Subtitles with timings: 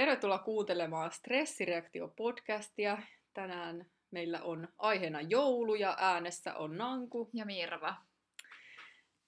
[0.00, 3.02] Tervetuloa kuuntelemaan Stressireaktio-podcastia.
[3.34, 7.30] Tänään meillä on aiheena joulu ja äänessä on Nanku.
[7.34, 7.94] Ja Mirva.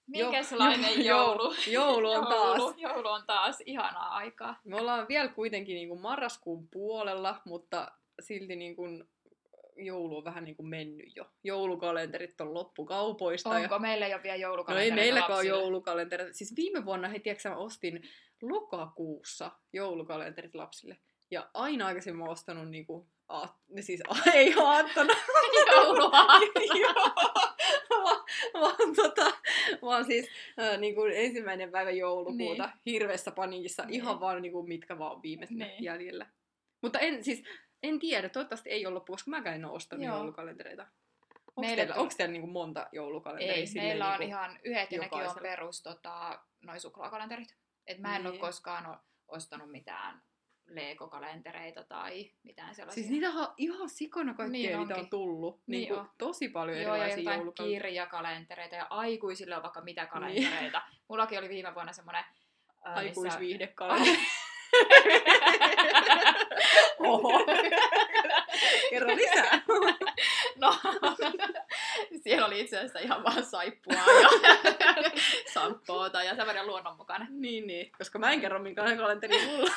[0.07, 1.55] Minkälainen jo, joulu?
[1.67, 2.57] Joulu on taas.
[2.57, 4.59] Joulu, joulu on taas ihanaa aikaa.
[4.63, 9.03] Me ollaan vielä kuitenkin niin kuin marraskuun puolella, mutta silti niin kuin
[9.77, 11.25] joulu on vähän niin kuin mennyt jo.
[11.43, 13.49] Joulukalenterit on loppu kaupoista.
[13.49, 13.75] Onko?
[13.75, 13.79] Ja...
[13.79, 16.35] Meillä ei ole vielä joulukalenterit No ei meilläkään ole joulukalenterit.
[16.35, 18.03] Siis viime vuonna, tiedätkö, mä ostin
[18.41, 20.97] lokakuussa joulukalenterit lapsille.
[21.31, 24.01] Ja aina aikaisemmin mä ostanut niinku, aat, siis
[24.33, 25.13] ei aattona.
[25.75, 26.11] Joulua.
[28.03, 29.33] vaan, vaan, tota,
[29.81, 30.27] vaan siis
[30.59, 32.79] äh, niin kuin ensimmäinen päivä joulukuuta niin.
[32.85, 33.93] hirveässä paniikissa, niin.
[33.93, 35.83] ihan vaan niin kuin, mitkä vaan viimeiset niin.
[35.83, 36.27] jäljellä.
[36.81, 37.43] Mutta en, siis,
[37.83, 40.15] en tiedä, toivottavasti ei ole loppu, koska mäkään en ole ostanut Joo.
[40.15, 40.87] joulukalentereita.
[41.55, 43.53] Onko teillä, onko teillä niinku monta joulukalenteria?
[43.53, 47.55] Ei, meillä on niinku ihan yhdet ja nekin on perus tota, noin suklaakalenterit.
[47.87, 48.31] Et mä en niin.
[48.31, 50.21] ole koskaan ostanut mitään
[50.67, 53.03] Lego-kalentereita tai mitään sellaisia.
[53.03, 55.61] Siis niitä on ihan sikona kaikkea, niin mitä on tullut.
[55.67, 56.09] Niin, niin on.
[56.17, 60.09] Tosi paljon Joo, erilaisia ja jotain kirjakalentereita ja aikuisille on vaikka mitä niin.
[60.09, 60.81] kalentereita.
[60.89, 61.01] Niin.
[61.07, 62.23] Mullakin oli viime vuonna semmoinen...
[62.87, 64.17] Äh, Aikuisviihdekalenteri.
[67.03, 67.45] Oho.
[68.89, 69.61] Kerro lisää.
[70.61, 70.75] no,
[72.23, 74.29] siellä oli itse asiassa ihan vaan saippua ja
[75.53, 77.27] samppoota ja semmoinen luonnonmukainen.
[77.29, 77.91] Niin, niin.
[77.97, 79.71] Koska mä en kerro minkälainen kalenteri mulla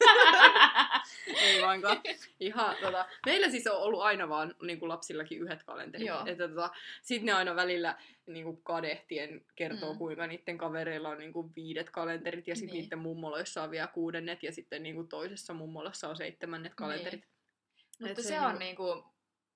[1.42, 2.00] Ei vaankaan.
[2.40, 6.06] Ihan, tota, meillä siis on ollut aina vaan niin kuin lapsillakin yhdet kalenterit.
[6.06, 6.22] Joo.
[6.26, 6.70] Että, tota,
[7.02, 9.98] sitten ne aina välillä niin kuin kadehtien kertoo, mm.
[9.98, 12.82] kuinka niiden kavereilla on niin kuin viidet kalenterit ja sitten niin.
[12.82, 17.20] niiden mummoloissa on vielä kuudennet ja sitten niin kuin toisessa mummolossa on seitsemännet kalenterit.
[17.20, 18.08] Niin.
[18.08, 19.02] Mutta se, se on niin kuin,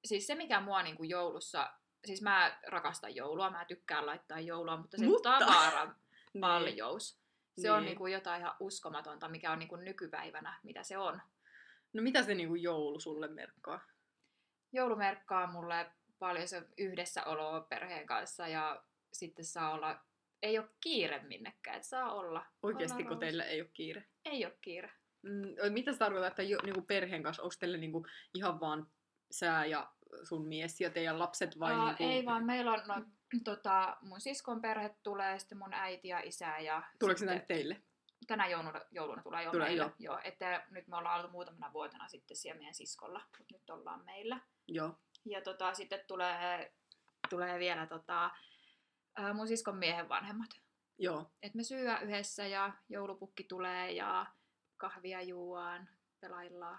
[0.04, 1.70] siis se mikä mua niin kuin joulussa,
[2.04, 5.38] siis mä rakastan joulua, mä tykkään laittaa joulua, mutta se mutta...
[5.38, 5.88] tavaran
[6.32, 6.40] niin.
[6.40, 7.23] paljous.
[7.56, 7.72] Se niin.
[7.72, 11.20] on niinku jotain ihan uskomatonta, mikä on niinku nykypäivänä, mitä se on.
[11.92, 13.80] No mitä se niinku joulu sulle merkkaa?
[14.72, 18.82] Joulu merkkaa mulle paljon se yhdessäoloa perheen kanssa ja
[19.12, 20.00] sitten saa olla,
[20.42, 22.46] ei ole kiire minnekään, että saa olla.
[22.62, 24.04] Oikeasti, kun teillä ei ole kiire?
[24.24, 24.90] Ei ole kiire.
[25.22, 28.86] Mm, mitä se tarkoittaa, että jo, niinku perheen kanssa, onko teille niinku ihan vaan
[29.30, 29.92] sää ja
[30.22, 31.72] sun mies ja teidän lapset vai?
[31.72, 32.04] Aa, niinku...
[32.04, 33.04] Ei vaan, meillä on no,
[33.40, 36.58] tota, mun siskon perhe tulee, sitten mun äiti ja isä.
[36.58, 37.82] Ja Tuleeko se tänne teille?
[38.26, 39.84] Tänä jouluna, jouluna tulee jo tulee meille.
[39.84, 39.92] Jo.
[39.98, 44.04] Joo, että nyt me ollaan oltu muutamana vuotena sitten siellä meidän siskolla, mutta nyt ollaan
[44.04, 44.40] meillä.
[44.68, 44.98] Joo.
[45.24, 46.72] Ja tota, sitten tulee,
[47.30, 48.30] tulee vielä tota,
[49.34, 50.50] mun siskon miehen vanhemmat.
[50.98, 51.30] Joo.
[51.42, 54.26] Et me syö yhdessä ja joulupukki tulee ja
[54.76, 55.88] kahvia juoaan,
[56.20, 56.78] pelaillaan.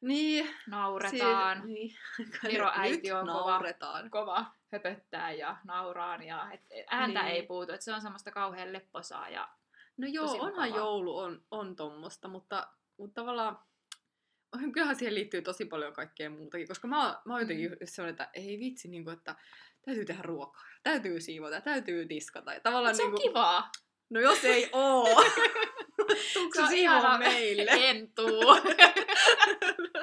[0.00, 0.56] Niin.
[0.66, 1.62] Nauretaan.
[1.62, 1.96] Siin, niin.
[2.52, 3.60] Miro äiti on kova,
[4.10, 6.60] kova höpöttää ja nauraan ja et
[6.90, 7.34] ääntä niin.
[7.34, 7.72] ei puutu.
[7.72, 9.48] Et se on semmoista kauhean lepposaa ja
[10.00, 13.58] No joo, onhan joulu on, on tommosta, mutta, mutta tavallaan
[14.72, 17.76] kyllähän siihen liittyy tosi paljon kaikkea muutakin, koska mä, mä oon jotenkin mm.
[17.84, 19.36] sellainen, että ei vitsi, niin kuin, että
[19.84, 22.52] täytyy tehdä ruokaa, täytyy siivota, täytyy tiskata.
[22.52, 23.70] Ja tavallaan, se on niin kuin, kivaa.
[24.10, 25.22] No jos ei oo.
[26.34, 27.18] Tuutko se ihana...
[27.18, 27.70] meille?
[27.88, 28.44] En tuu.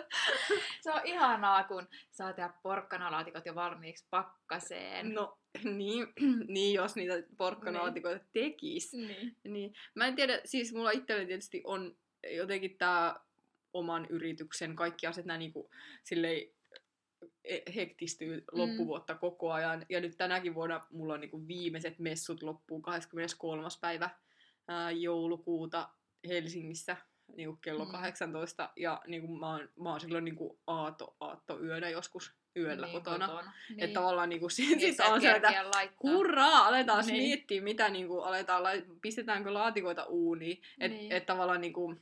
[0.83, 5.13] se on ihanaa, kun saa tehdä porkkanalaatikot jo valmiiksi pakkaseen.
[5.13, 6.07] No niin,
[6.55, 8.29] niin jos niitä porkkanalaatikoita niin.
[8.33, 8.93] tekis.
[8.93, 9.35] Niin.
[9.43, 9.73] niin.
[9.95, 11.97] Mä en tiedä, siis mulla itsellä tietysti on
[12.35, 13.19] jotenkin tää
[13.73, 15.69] oman yrityksen kaikki asiat näin niinku
[16.03, 16.49] silleen
[17.43, 19.19] e, hektistyy loppuvuotta mm.
[19.19, 19.85] koko ajan.
[19.89, 23.67] Ja nyt tänäkin vuonna mulla on niinku viimeiset messut loppuun 23.
[23.81, 24.09] päivä
[24.67, 25.89] ää, joulukuuta
[26.27, 26.97] Helsingissä
[27.35, 27.91] niin kuin kello mm.
[27.91, 32.33] 18 ja niin kuin mä, oon, mä oon silloin niin kuin aato, aatto yönä joskus
[32.55, 33.27] yöllä niin, kotona.
[33.27, 33.53] kotona.
[33.69, 33.79] Niin.
[33.83, 35.53] Että tavallaan niin kuin, sit, niin, sit on se, että
[36.03, 37.23] hurraa, aletaan niin.
[37.23, 38.63] miettiä, mitä niin kuin, aletaan,
[39.01, 40.61] pistetäänkö laatikoita uuniin.
[40.79, 41.11] Että niin.
[41.11, 42.01] et tavallaan niin kuin,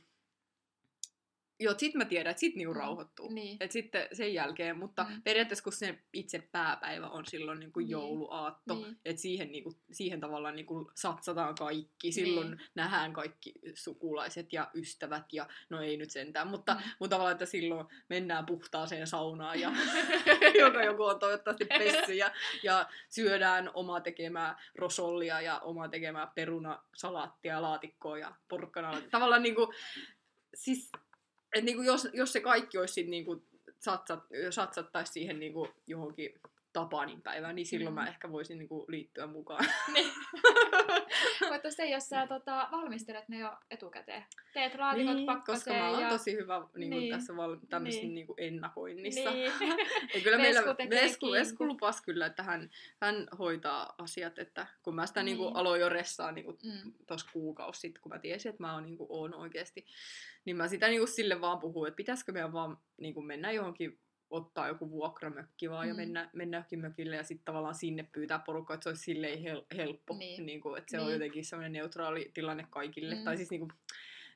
[1.60, 3.32] Joo, sit mä tiedän, että sit niinku mm, rauhoittuu.
[3.32, 3.56] Niin.
[3.60, 5.22] Et sitten sen jälkeen, mutta mm.
[5.22, 7.90] periaatteessa kun se itse pääpäivä on silloin niinku niin.
[7.90, 8.96] jouluaatto, niin.
[9.04, 12.12] että siihen, niinku, siihen tavallaan niinku satsataan kaikki.
[12.12, 12.60] Silloin niin.
[12.74, 16.80] nähdään kaikki sukulaiset ja ystävät ja no ei nyt sentään, mutta, mm.
[16.98, 19.72] mutta tavallaan, että silloin mennään puhtaaseen saunaan ja
[20.64, 22.32] joka joku on toivottavasti pessy ja,
[22.62, 29.00] ja syödään omaa tekemää rosollia ja omaa tekemää perunasalaattia, laatikkoa ja porkkana.
[29.10, 29.72] Tavallaan niinku,
[30.54, 30.90] siis
[31.52, 33.42] että niinku jos, jos se kaikki olisi sit niinku
[33.78, 34.20] satsat,
[34.50, 36.40] satsattaisiin siihen niinku johonkin
[36.76, 38.00] Tapanin päivää, niin silloin mm.
[38.00, 39.64] mä ehkä voisin niinku liittyä mukaan.
[39.94, 40.12] Niin.
[41.52, 44.24] Mutta se, jos sä tota, valmistelet ne jo etukäteen.
[44.54, 46.08] Teet laatikot niin, koska mä oon ja...
[46.08, 47.14] tosi hyvä niin niin.
[47.14, 48.14] tässä val- tämmöisessä niin.
[48.14, 49.30] niin ennakoinnissa.
[49.30, 49.52] Niin.
[50.14, 52.70] ja kyllä meillä Vesku, Vesku lupas kyllä, että hän,
[53.00, 55.48] hän hoitaa asiat, että kun mä sitä niinku niin.
[55.48, 56.92] niinku aloin jo ressaa niinku mm.
[57.06, 59.86] tuossa kuukausi sitten, kun mä tiesin, että mä oon, niinku, oon oikeasti,
[60.44, 64.00] niin mä sitä niinku sille vaan puhuin, että pitäisikö meidän vaan niinku mennä johonkin
[64.30, 65.88] ottaa joku vuokramökki vaan mm.
[65.88, 69.38] ja mennä, mennä johonkin mökille ja sitten tavallaan sinne pyytää porukkaa, että se olisi silleen
[69.38, 70.16] hel- helppo.
[70.16, 70.46] Niin.
[70.46, 71.06] Niin kuin, että se niin.
[71.06, 73.14] on jotenkin semmoinen neutraali tilanne kaikille.
[73.14, 73.24] Mm.
[73.24, 73.72] Tai siis niin kuin,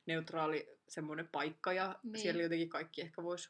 [0.05, 2.21] neutraali semmoinen paikka ja niin.
[2.21, 3.49] siellä jotenkin kaikki ehkä voisi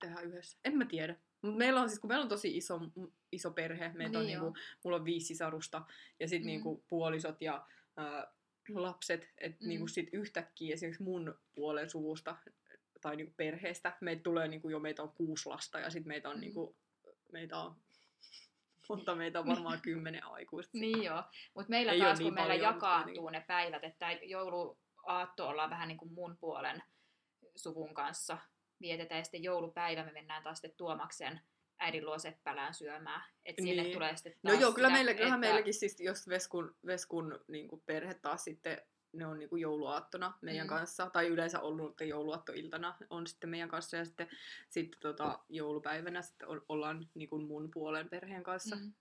[0.00, 0.58] tehdä yhdessä.
[0.64, 1.16] En mä tiedä.
[1.42, 2.80] Mut meillä on siis, kun meillä on tosi iso,
[3.32, 4.54] iso perhe, meitä niin on niinku,
[4.84, 5.82] mulla on viisi sisarusta
[6.20, 6.46] ja sitten mm.
[6.46, 7.66] niinku puolisot ja
[7.96, 8.32] ää,
[8.74, 9.68] lapset, että mm.
[9.68, 12.36] niinku sit yhtäkkiä esimerkiksi mun puolen suvusta
[13.02, 13.96] tai niinku perheestä.
[14.00, 16.40] Meitä tulee niinku jo, meitä on kuusi lasta ja sitten meitä on, mm.
[16.40, 16.76] niinku,
[17.32, 17.76] meitä on
[18.88, 20.78] mutta meitä on varmaan kymmenen aikuista.
[20.78, 21.22] niin joo,
[21.54, 25.98] mutta meillä Ei taas niin kun meillä jakaantuu ne päivät, että jouluaatto ollaan vähän niin
[25.98, 26.82] kuin mun puolen
[27.56, 28.38] suvun kanssa
[28.80, 31.40] vietetään ja sitten joulupäivä me mennään taas sitten Tuomaksen
[31.78, 33.22] äidin luo Seppälään syömään.
[33.44, 33.76] Että niin.
[33.76, 35.48] sinne tulee sitten No joo, kyllä meillä, kyllähän että...
[35.48, 40.68] meilläkin siis, jos Veskun, Veskun niin perhe taas sitten ne on niinku jouluaattona meidän mm.
[40.68, 44.28] kanssa, tai yleensä ollut jouluaattoiltana on sitten meidän kanssa, ja sitten,
[44.70, 48.76] sitten tota, joulupäivänä sitten ollaan niinku mun puolen perheen kanssa.
[48.76, 48.92] Mm.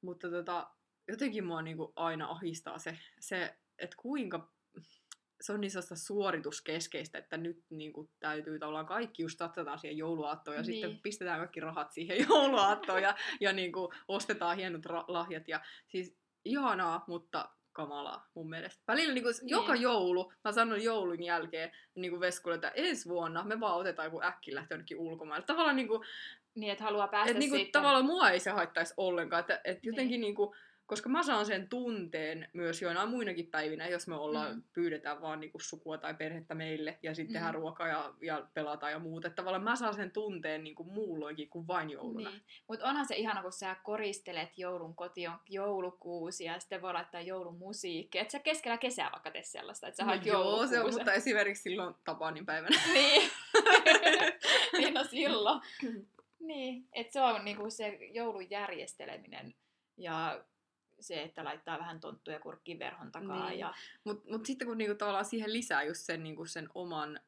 [0.00, 0.70] Mutta tota,
[1.08, 4.52] jotenkin mua niinku aina ahistaa se, se että kuinka
[5.40, 9.96] se on niin sellaista suorituskeskeistä, että nyt niin kuin, täytyy tavallaan kaikki just satsataan siihen
[9.96, 10.82] jouluaattoon ja niin.
[10.82, 15.48] sitten pistetään kaikki rahat siihen jouluaattoon ja, ja niin kuin, ostetaan hienot ra- lahjat.
[15.48, 18.82] Ja siis ihanaa, mutta kamalaa mun mielestä.
[18.88, 19.48] Välillä niin kuin, niin.
[19.48, 24.06] joka joulu, mä sanon joulun jälkeen niin kuin Veskulle, että ensi vuonna me vaan otetaan
[24.06, 25.46] joku äkki lähtö jonnekin ulkomaille.
[25.46, 26.00] Tavallaan niin kuin,
[26.54, 29.86] niin, että haluaa päästä että, niin kuin, Tavallaan mua ei se haittaisi ollenkaan, että, että
[29.86, 30.20] jotenkin niin.
[30.20, 30.56] niin kuin,
[30.86, 34.62] koska mä saan sen tunteen myös joinain muinakin päivinä, jos me ollaan, mm.
[34.72, 37.32] pyydetään vaan niinku sukua tai perhettä meille ja sitten mm.
[37.32, 39.28] tehdään ruokaa ja, ja pelataan ja muuta.
[39.28, 42.30] Että tavallaan mä saan sen tunteen niinku muulloinkin kuin vain jouluna.
[42.30, 42.42] Niin.
[42.68, 47.20] Mutta onhan se ihana, kun sä koristelet joulun koti on joulukuusi ja sitten voi laittaa
[47.20, 48.22] joulumusiikkia.
[48.22, 51.62] Että sä keskellä kesää vaikka tee sellaista, että sä no Joo, se on, mutta esimerkiksi
[51.62, 52.80] silloin Tapanin päivänä.
[52.94, 53.30] niin.
[54.78, 55.60] niin no silloin.
[56.40, 59.54] niin, että se on niinku se joulun järjesteleminen
[59.96, 60.44] ja
[61.00, 63.48] se, että laittaa vähän tonttuja kurkkiin verhon takaa.
[63.48, 63.58] Niin.
[63.58, 63.74] Ja...
[64.04, 67.20] Mutta mut sitten kun niinku tavallaan siihen lisää just sen, niinku sen oman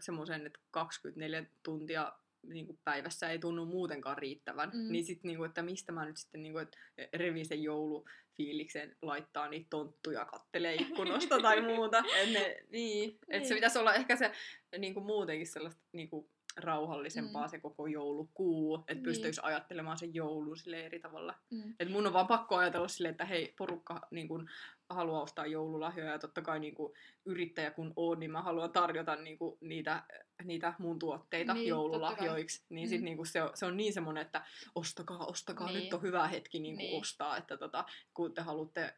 [0.00, 2.12] semmoisen, että 24 tuntia
[2.48, 4.92] niinku päivässä ei tunnu muutenkaan riittävän, mm.
[4.92, 6.78] niin sitten niinku, että mistä mä nyt sitten niinku, että
[7.12, 11.98] revin sen joulufiiliksen laittaa niitä tonttuja, kattelee ikkunasta tai muuta.
[11.98, 13.18] Et ne, niin, niin.
[13.28, 13.56] Et se niin.
[13.56, 14.32] pitäisi olla ehkä se
[14.78, 17.50] niinku muutenkin sellaista niinku, rauhallisempaa mm.
[17.50, 19.02] se koko joulukuu, että niin.
[19.02, 21.34] pystyisi ajattelemaan sen joulun sille eri tavalla.
[21.50, 21.74] Mm.
[21.80, 24.48] Et mun on vaan pakko ajatella silleen, että hei, porukka niin kun,
[24.90, 26.92] haluaa ostaa joululahjoja ja totta kai niin kun,
[27.24, 30.02] yrittäjä kun on, niin mä haluan tarjota niin kun, niitä,
[30.44, 32.64] niitä mun tuotteita niin, joululahjoiksi.
[32.68, 32.90] Niin mm.
[32.90, 35.84] sit niin kun, se, on, se on niin semmoinen, että ostakaa, ostakaa, niin.
[35.84, 37.00] nyt on hyvä hetki niin niin.
[37.00, 37.84] ostaa, että tota,
[38.14, 38.94] kun te haluatte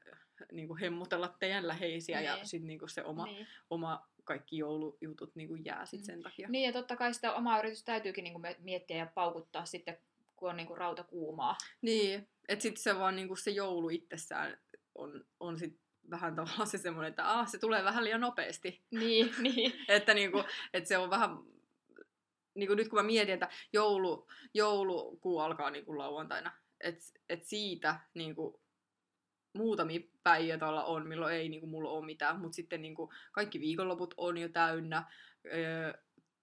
[0.52, 2.26] niin kuin hemmotella teidän läheisiä niin.
[2.26, 3.46] ja sitten niin se oma, niin.
[3.70, 6.04] oma kaikki joulujutut niin kuin jää sit mm.
[6.04, 6.48] sen takia.
[6.48, 9.98] Niin ja totta kai sitä omaa yritystä täytyykin niin kuin miettiä ja paukuttaa sitten,
[10.36, 11.56] kun on niin kuin rauta kuumaa.
[11.82, 14.58] Niin, että sitten se vaan niin kuin se joulu itsessään
[14.94, 15.78] on, on sit
[16.10, 18.82] vähän tavallaan se semmoinen, että ah, se tulee vähän liian nopeasti.
[18.90, 19.72] Niin, niin.
[19.88, 21.30] että, niin kuin, että se on vähän
[22.54, 27.44] niin kuin nyt kun mä mietin, että joulu, joulukuu alkaa niin kuin lauantaina, että et
[27.44, 28.54] siitä niin kuin
[29.56, 33.10] muutamia päiviä tuolla on, milloin ei niin kuin, mulla ole mitään, mutta sitten niin kuin,
[33.32, 35.04] kaikki viikonloput on jo täynnä.
[35.46, 35.92] Öö,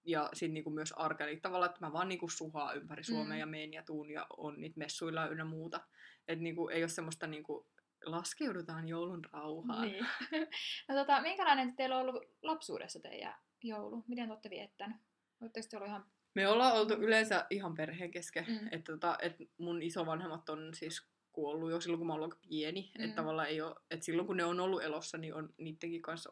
[0.06, 3.40] ja sitten niinku myös arkea, tavallaan, että mä vaan niinku suhaa ympäri Suomea mm.
[3.40, 5.80] ja meen ja tuun ja on niitä messuilla ynnä muuta.
[6.28, 7.68] Että niinku, ei ole semmoista niinku,
[8.04, 9.82] laskeudutaan joulun rauhaan.
[9.82, 10.06] Niin.
[10.88, 14.04] no tota, minkälainen teillä on ollut lapsuudessa teidän joulu?
[14.08, 14.96] Miten te olette viettänyt?
[15.40, 16.04] Oletteko te ollut ihan...
[16.34, 18.44] Me ollaan oltu yleensä ihan perheen kesken.
[18.48, 18.68] Mm.
[18.70, 22.92] Että tota, et mun isovanhemmat on siis kuollut jo silloin, kun mä olin pieni.
[22.98, 23.04] Mm.
[23.04, 26.30] Että tavallaan ei ole, että silloin kun ne on ollut elossa, niin on niidenkin kanssa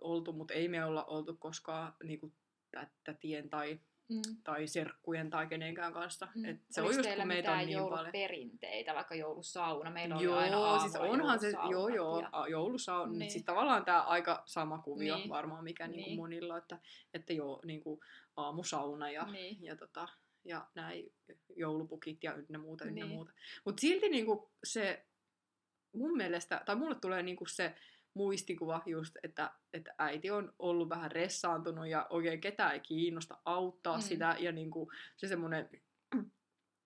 [0.00, 2.32] oltu, mutta ei me olla oltu koskaan niinku
[3.04, 4.22] tätien tai, mm.
[4.44, 6.28] tai serkkujen tai kenenkään kanssa.
[6.34, 6.44] Mm.
[6.44, 8.12] Et se Olis on just, kun meitä on niin paljon.
[8.12, 9.90] perinteitä, vaikka joulusauna?
[9.90, 12.48] Meillä joo, aina siis onhan se, joo, joo, ja...
[12.50, 13.12] joulusauna.
[13.12, 13.30] Niin.
[13.30, 15.28] Siis tavallaan tämä aika sama kuvio niin.
[15.28, 15.96] varmaan, mikä niin.
[15.96, 16.78] Niin monilla, että,
[17.14, 18.00] että joo, niin kuin
[18.36, 19.64] aamusauna ja, niin.
[19.64, 20.08] ja tota,
[20.44, 21.12] ja näin
[21.56, 23.08] joulupukit ja ynnä muuta, ynnä niin.
[23.08, 23.32] muuta.
[23.64, 25.06] Mutta silti niinku se
[25.94, 27.74] mun mielestä, tai mulle tulee niinku se
[28.14, 33.96] muistikuva just, että, että äiti on ollut vähän ressaantunut ja oikein ketään ei kiinnosta auttaa
[33.96, 34.02] mm.
[34.02, 34.36] sitä.
[34.38, 35.70] Ja niinku se semmoinen,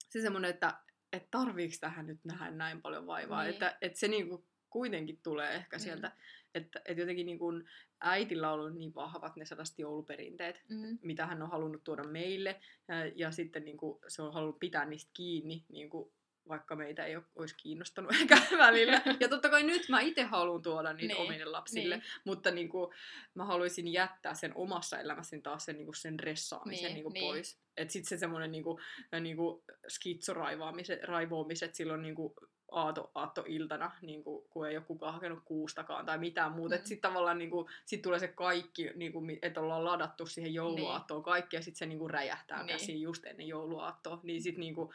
[0.09, 0.81] se semmoinen että
[1.13, 3.43] että tarviiks tähän nyt nähdä näin paljon vaivaa.
[3.43, 3.53] Niin.
[3.53, 5.81] Että, että se niinku kuitenkin tulee ehkä Mm.
[5.81, 6.13] sieltä,
[6.55, 7.53] että, että jotenkin niinku
[8.01, 10.99] äitillä on ollut niin vahvat ne sadasti jouluperinteet, Mm.
[11.03, 15.11] mitä hän on halunnut tuoda meille, ja, ja sitten niinku se on halunnut pitää niistä
[15.15, 16.13] kiinni, niinku,
[16.49, 19.03] vaikka meitä ei olisi kiinnostanut ehkä välillä.
[19.21, 22.05] Ja totta kai nyt mä itse haluan tuoda niitä Niin, omille lapsille, niin.
[22.25, 22.93] mutta niinku,
[23.35, 27.25] mä haluaisin jättää sen omassa elämässäni taas sen, niinku, sen ressaamisen Niin, niinku, niin.
[27.25, 27.59] pois.
[27.77, 28.81] Että sitten se semmoinen niinku,
[29.21, 32.35] niinku, skitsoraivoamiset silloin niinku,
[32.71, 36.75] aato, aattoiltana, niinku, kun ei ole kukaan hakenut kuustakaan tai mitään muuta.
[36.75, 36.81] Mm.
[36.81, 36.87] Mm.
[36.87, 41.57] Sitten tavallaan niinku, sit tulee se kaikki, niinku, mi- että ollaan ladattu siihen jouluaattoon kaikki
[41.57, 42.67] ja sitten se niinku, räjähtää Niin.
[42.67, 42.79] niin.
[42.79, 44.21] käsiin just ennen jouluaattoa.
[44.23, 44.93] Niin sitten niinku,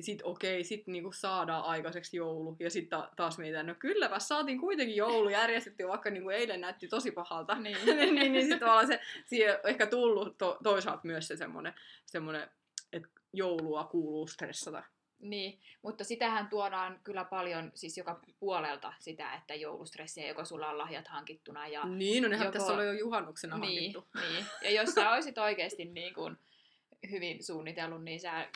[0.00, 2.56] sit okei, sit niinku saadaan aikaiseksi joulu.
[2.60, 6.88] Ja sitten ta- taas mietitään, no kylläpä saatiin kuitenkin joulu järjestetty, vaikka niinku eilen näytti
[6.88, 7.54] tosi pahalta.
[7.54, 7.76] Niin.
[7.86, 11.74] niin, niin, niin sitten tavallaan se, siihen on ehkä tullut to- toisaalta myös se semmoinen,
[12.06, 12.48] semmoinen
[12.92, 14.82] että joulua kuuluu stressata.
[15.18, 20.78] Niin, mutta sitähän tuodaan kyllä paljon siis joka puolelta sitä, että joulustressiä, joko sulla on
[20.78, 24.20] lahjat hankittuna ja Niin, no nehän joko- tässä oli jo juhannuksena niin, hankittu.
[24.30, 24.46] niin.
[24.62, 26.36] Ja jos sä olisit oikeasti niin kuin
[27.10, 28.48] hyvin suunnitellut, niin sä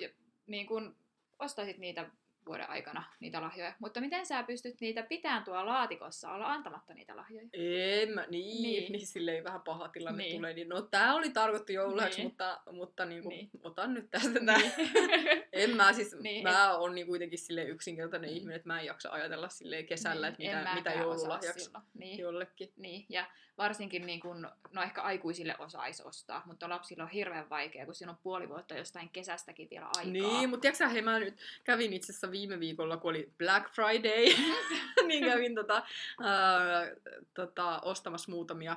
[0.47, 0.95] niin kuin
[1.39, 2.11] ostaisit niitä
[2.51, 3.73] vuoden aikana, niitä lahjoja.
[3.79, 7.49] Mutta miten sä pystyt niitä pitämään tuolla laatikossa, olla antamatta niitä lahjoja?
[7.53, 8.93] En mä, niin, Niin.
[8.93, 9.07] niin.
[9.07, 10.37] silleen vähän paha tilanne Niin.
[10.37, 10.53] tulee.
[10.55, 12.27] Niin, no tää oli tarkoittu joululahjaksi, Niin.
[12.29, 13.51] mutta, mutta niinku, Niin.
[13.53, 13.67] niin.
[13.67, 14.59] otan nyt tästä tää.
[14.59, 14.73] Niin.
[15.53, 18.37] En mä siis, Niin, mä oon niin kuitenkin sille yksinkertainen Mm.
[18.37, 21.71] ihminen, että mä en jaksa ajatella silleen kesällä, Niin, että mitä, mitä joululahjaksi.
[21.95, 22.19] Niin.
[22.19, 22.73] jollekin.
[22.77, 23.27] Niin, ja
[23.61, 28.13] varsinkin niin kun, no ehkä aikuisille osaisi ostaa, mutta lapsilla on hirveän vaikea, kun siinä
[28.13, 30.13] on puoli vuotta jostain kesästäkin vielä aikaa.
[30.13, 34.25] Niin, mutta tiedätkö hei, mä nyt kävin itse asiassa viime viikolla, kun oli Black Friday,
[35.09, 35.83] niin kävin tota,
[36.23, 36.87] ää,
[37.35, 38.77] tota, ostamassa muutamia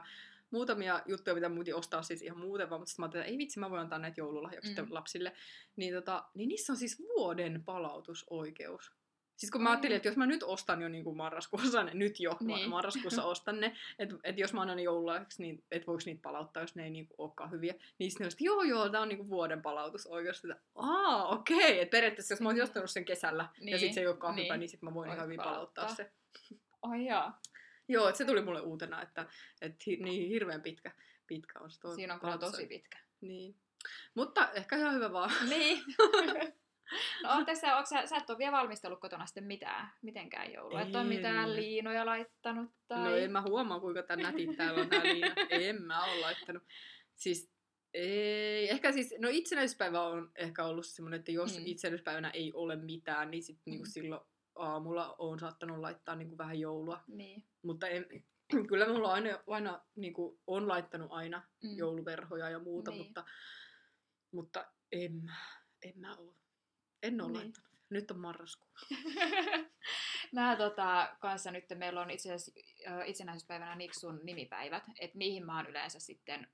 [0.52, 3.38] muutamia juttuja, mitä muuten ostaa siis ihan muuten, vaan, mutta sitten mä ajattelin, että ei
[3.38, 4.82] vitsi, mä voin antaa näitä joululahjaksi Mm.
[4.82, 4.94] mm.
[4.94, 5.34] lapsille.
[5.76, 8.92] Niin, tota, niin niissä on siis vuoden palautusoikeus.
[9.38, 12.20] Siis kun mä ajattelin, että jos mä nyt ostan jo niin kuin marraskuussa, ne, nyt
[12.20, 12.48] jo Niin.
[12.56, 12.70] niin.
[12.70, 16.64] marraskuussa ostan ne, että et jos mä annan ne joululahjaksi, niin et voiko niitä palauttaa,
[16.64, 17.74] jos ne ei niin kuin olekaan hyviä.
[18.00, 20.46] Niin sitten ne oli, että joo joo, tää on niin kuin vuoden palautusoikeus.
[20.46, 21.58] Että, Aa, okei.
[21.58, 21.80] Okay.
[21.80, 24.46] Että periaatteessa jos mä olisin ostanut sen kesällä Niin, ja sitten se ei olekaan niin.
[24.46, 25.84] hyvä, niin sitten mä voin Voit ihan hyvin palauttaa.
[25.86, 26.12] palauttaa se.
[26.82, 27.42] Ai jaa.
[27.88, 29.26] Joo, että se tuli mulle uutena, että,
[29.62, 30.92] että hi, niin hirveän pitkä,
[31.28, 32.98] pitkä on se tuo Siinä on kyllä palautus- tosi pitkä.
[33.22, 33.56] Niin.
[34.16, 35.32] Mutta ehkä ihan hyvä vaan.
[35.50, 35.84] Niin.
[37.24, 40.82] No on tässä, onko sä, sä et ole vielä valmistellut kotona sitten mitään, mitenkään joulua?
[40.82, 43.00] Et ole mitään liinoja laittanut tai...
[43.04, 45.38] No en mä huomaa, kuinka tän nätit täällä on nää liinat.
[45.50, 46.64] En mä ole laittanut.
[47.16, 47.54] Siis
[47.94, 51.64] ei, ehkä siis, no itsenäisyyspäivä on ehkä ollut semmoinen, että jos Mm.
[51.66, 53.90] itsenäisyyspäivänä ei ole mitään, niin sitten niinku Mm.
[53.92, 54.22] silloin
[54.56, 57.04] aamulla on saattanut laittaa niinku vähän joulua.
[57.08, 57.44] Niin.
[57.62, 58.06] Mutta en,
[58.70, 61.78] kyllä mulla aina, aina niinku, on laittanut aina Mm.
[61.78, 63.04] jouluverhoja ja muuta, Niin.
[63.04, 63.24] mutta,
[64.32, 65.46] mutta en, mä-
[65.82, 66.36] en mä ole.
[67.04, 67.42] En ole Niin.
[67.42, 67.70] laittanut.
[67.90, 68.70] Nyt on marraskuu.
[70.32, 72.62] Mä tota, kanssa nyt meillä on itse asiassa
[73.06, 76.48] itsenäisyyspäivänä Niksun nimipäivät, että niihin mä oon yleensä sitten,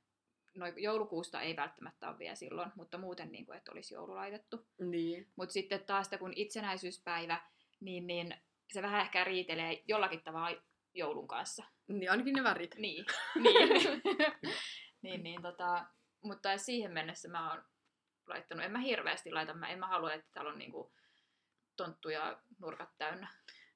[0.55, 4.67] no joulukuusta ei välttämättä ole vielä silloin, mutta muuten niin kuin, että olisi joulu laitettu.
[4.79, 5.27] Niin.
[5.35, 7.41] Mutta sitten taas kun itsenäisyyspäivä,
[7.79, 8.35] niin, niin
[8.73, 10.61] se vähän ehkä riitelee jollakin tavalla
[10.93, 11.63] joulun kanssa.
[11.87, 12.75] niin ainakin ne värit.
[12.75, 14.01] Niin, niin.
[15.01, 15.85] niin, niin tota,
[16.21, 17.63] mutta siihen mennessä mä oon
[18.29, 20.91] laittanut, en mä hirveästi laita, mä, en mä halua, että täällä on niinku
[21.77, 23.27] tonttu ja nurkat täynnä.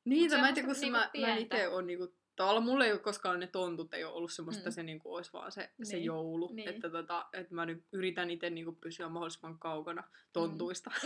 [0.05, 2.91] Niin, mä en tiedä, kun se, niinku mä, mä itse on niinku, tavallaan mulla ei
[2.91, 4.67] ole koskaan ne tontut ei ole ollut semmoista, Mm.
[4.69, 4.72] mm.
[4.74, 6.50] se niinku olisi vaan se, se Niin, joulu.
[6.53, 6.69] niin.
[6.69, 10.91] Että, tota, että mä nyt yritän itse niinku pysyä mahdollisimman kaukana tontuista.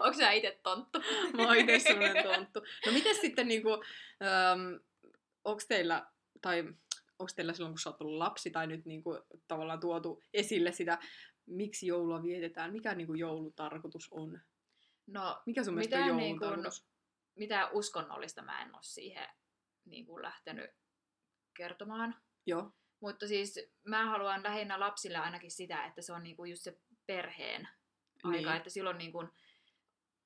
[0.00, 0.98] Onko sä itse tonttu?
[1.36, 2.60] mä oon itse semmoinen tonttu.
[2.86, 4.74] No miten sitten niinku, ähm,
[5.44, 6.06] onks teillä,
[6.42, 6.64] tai
[7.18, 10.98] onko teillä silloin, kun sä oot ollut lapsi, tai nyt niinku, tavallaan tuotu esille sitä,
[11.46, 14.40] miksi joulua vietetään, mikä niinku joulutarkoitus on?
[15.06, 16.86] No, Mikä sun mielestä on niinku- joulutarkoitus?
[17.34, 19.28] mitään uskonnollista mä en ole siihen
[19.84, 20.70] niin kuin lähtenyt
[21.56, 22.14] kertomaan.
[22.46, 22.72] Joo.
[23.00, 27.68] Mutta siis mä haluan lähinnä lapsille ainakin sitä, että se on niinku just se perheen
[28.24, 28.56] aika, Niin.
[28.56, 29.24] että silloin niinku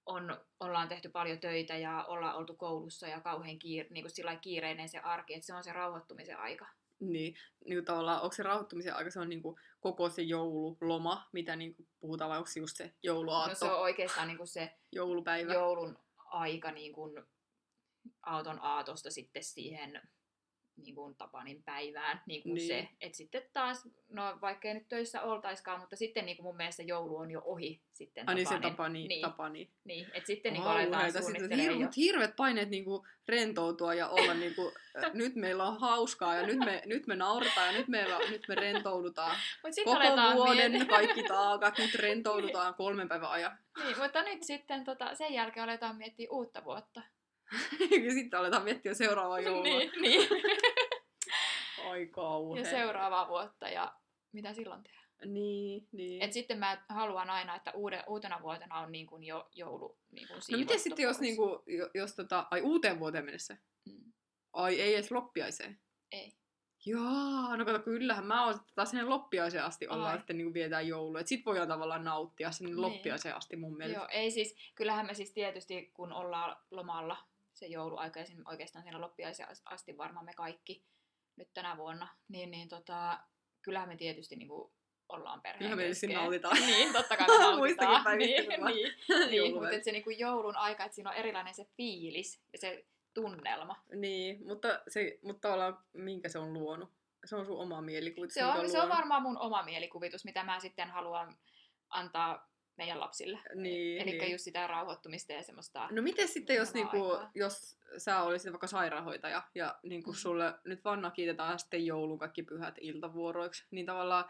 [0.07, 4.99] on, ollaan tehty paljon töitä ja ollaan oltu koulussa ja kauhean kiire, niinku kiireinen se
[4.99, 6.67] arki, että se on se rauhoittumisen aika.
[7.02, 11.28] Niin, niin kuin tavallaan, onko se rauhoittumisen aika, se on niin kuin koko se joululoma,
[11.32, 14.47] mitä niin kuin puhutaan, vai onko se just se jouluaatto, No se on oikeastaan niinku
[14.47, 15.52] se joulupäivä?
[15.52, 17.11] joulun aika niinku
[18.23, 20.09] aaton aatosta sitten siihen
[20.76, 22.69] niin kuin Tapanin päivään niin kuin Niin.
[22.69, 22.88] se.
[23.00, 26.83] Et sitten taas, no vaikka ei nyt töissä oltaiskaan, mutta sitten niin kuin mun mielestä
[26.83, 28.59] joulu on jo ohi sitten Ai niin se.
[28.61, 29.09] Tapani.
[29.09, 29.21] Niin.
[29.23, 29.71] Tapani.
[29.85, 31.87] Niin, että sitten niin kuin aletaan suunnittelemaan hir- jo.
[31.87, 34.73] mut hirveät paineet niinku rentoutua ja olla niinku,
[35.05, 38.45] äh, nyt meillä on hauskaa ja nyt me, nyt me naurataan ja nyt, meillä, nyt
[38.49, 39.37] me rentoudutaan.
[39.64, 43.59] Mut sitten Koko vuoden miet- kaikki taakat, nyt rentoudutaan kolmen päivän ajan.
[43.85, 47.02] niin, mutta nyt sitten tota, sen jälkeen aletaan miettiä uutta vuotta.
[48.04, 49.62] Ja sitten aletaan miettiä seuraavaa joulua.
[49.62, 50.28] niin, niin.
[51.90, 52.62] Ai kauhea.
[52.64, 53.92] ja seuraavaa vuotta ja
[54.32, 55.02] mitä silloin tehdään.
[55.26, 56.23] Niin, niin.
[56.23, 60.28] Et sitten mä haluan aina, että uuden, uutena vuotena on niin kuin jo joulu niin
[60.28, 61.21] kuin no miten sitten jos, pois.
[61.21, 63.56] niinku, jo- jos tota, ai uuteen vuoteen mennessä?
[63.87, 64.12] Mm.
[64.52, 65.80] Ai ei edes loppiaiseen.
[66.12, 66.32] Ei.
[66.87, 70.18] Jaa, no kato, kyllähän mä oon taas sinne loppiaiseen asti ollaan Ai.
[70.18, 71.21] sitten niin vietään joulua.
[71.21, 72.82] Et sit voidaan tavallaan nauttia sinne Niin.
[72.82, 73.99] loppiaiseen asti mun mielestä.
[74.00, 77.16] Joo, ei siis, kyllähän me siis tietysti, kun ollaan lomalla
[77.54, 80.85] se jouluaika ja oikeastaan siinä loppiaisen asti varmaan me kaikki
[81.37, 83.21] nyt tänä vuonna, niin, niin tota,
[83.62, 84.73] kyllähän me tietysti niin kuin
[85.09, 86.56] ollaan perheen Kyllähän me tietysti nautitaan.
[86.66, 88.18] Niin, totta kai me Muistakin nautitaan.
[88.18, 92.40] niin, niin, niin, mutta se niin kuin joulun aika, että siinä on erilainen se fiilis
[92.52, 93.82] ja se tunnelma.
[93.94, 96.90] Niin, mutta, se, mutta tavallaan minkä se on luonut?
[97.25, 98.35] Se on sun oma mielikuvitus.
[98.35, 101.37] Se on, se on varmaan mun oma mielikuvitus, mitä mä sitten haluan
[101.88, 103.38] antaa meidän lapsille.
[103.55, 104.33] Niin, Eli niin.
[104.33, 105.88] just sitä rauhoittumista ja semmoista...
[105.91, 107.31] No miten sitten, jos, niinku, aikaa.
[107.35, 110.17] jos sä olisit vaikka sairaanhoitaja ja niinku Mm.
[110.17, 114.25] sulle nyt vaan nakitetaan sitten joulun kaikki pyhät iltavuoroiksi, niin tavallaan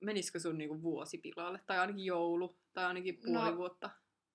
[0.00, 1.60] menisikö sun niinku vuosi pilalle?
[1.66, 2.58] Tai ainakin joulu?
[2.72, 3.90] Tai ainakin puoli No, vuotta?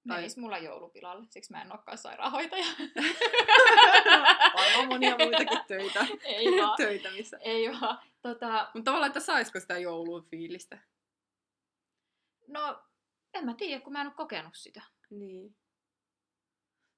[0.07, 2.65] Tai Menis mulla joulupilalle, siksi mä en olekaan sairaanhoitaja.
[4.57, 6.77] varmaan monia muitakin töitä, Ei vaan.
[6.77, 7.37] töitä missä.
[7.41, 7.99] Ei vaan.
[8.21, 10.77] Tota, Mutta tavallaan, että saisiko sitä joulun fiilistä?
[12.47, 12.83] no,
[13.33, 14.81] en mä tiedä, kun mä en ole kokenut sitä.
[15.09, 15.55] Niin.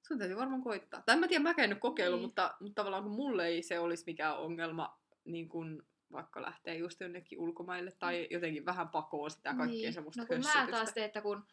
[0.08, 1.02] Sun täytyy varmaan koittaa.
[1.06, 2.24] Tai en mä tiedä, mä en nyt kokeilu, Niin.
[2.24, 7.00] mutta, mutta tavallaan kun mulle ei se olisi mikään ongelma, niin kun vaikka lähtee just
[7.00, 9.92] jonnekin ulkomaille tai jotenkin vähän pakoon sitä kaikkea niin.
[9.92, 11.46] semmoista No kun mä taas teen, että kun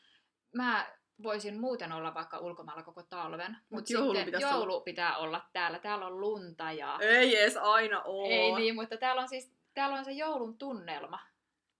[0.55, 0.87] mä
[1.23, 5.79] voisin muuten olla vaikka ulkomailla koko talven, mutta Mut joulu sitten joulu pitää olla täällä.
[5.79, 6.97] Täällä on lunta ja...
[7.01, 8.29] Ei edes aina oo.
[8.29, 11.19] Ei niin, mutta täällä on siis täällä on se joulun tunnelma.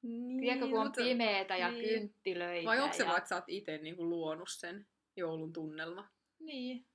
[0.03, 1.89] Niin, Tiedätkö, kun on mutta- pimeetä ja niin.
[1.89, 2.65] kynttilöitä.
[2.65, 3.07] Vai onko se ja...
[3.07, 6.10] vaan, että sä oot itse niinku luonut sen joulun tunnelma?
[6.39, 6.86] Niin.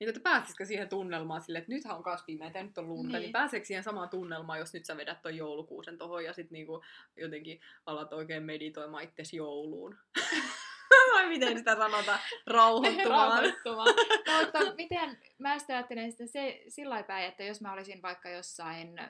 [0.00, 3.12] Niin, että pääsisikö siihen tunnelmaan silleen, että nythän on kas pimeätä ja nyt on lunta,
[3.12, 3.32] niin, Niin.
[3.32, 6.82] pääseekö siihen samaan tunnelmaan, jos nyt sä vedät ton joulukuusen tohon ja sit niinku
[7.16, 9.98] jotenkin alat oikein meditoimaan itsesi jouluun?
[11.14, 12.18] Vai miten sitä sanotaan?
[12.46, 13.28] Rauhoittumaan.
[13.28, 13.94] Rauhoittumaan.
[14.26, 18.30] No, mutta miten, mä sitten ajattelen sitä se, sillä päin, että jos mä olisin vaikka
[18.30, 19.00] jossain